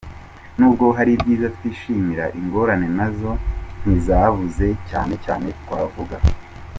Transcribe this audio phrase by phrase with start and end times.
[0.57, 3.31] N’ubwo hari ibyiza twishimira, ingorane nazo
[3.81, 6.17] ntizabuze, cyane cyane twavuga: